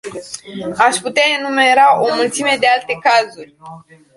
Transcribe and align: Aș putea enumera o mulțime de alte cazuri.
Aș 0.77 0.95
putea 0.97 1.23
enumera 1.39 2.01
o 2.01 2.07
mulțime 2.15 2.57
de 2.59 2.67
alte 2.67 2.93
cazuri. 3.01 3.55